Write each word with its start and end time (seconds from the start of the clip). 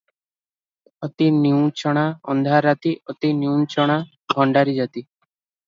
'ଅତି 1.07 1.27
ନିଉଁଛଣା 1.35 2.07
ଅନ୍ଧାର 2.35 2.63
ରାତି, 2.69 2.95
ଅତି 3.15 3.33
ନିଉଁଛଣା 3.45 4.01
ଭଣ୍ତାରି 4.37 4.77
ଜାତି।' 4.83 5.09